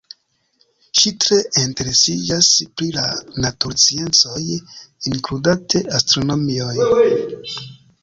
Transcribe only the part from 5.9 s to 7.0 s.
astronomion.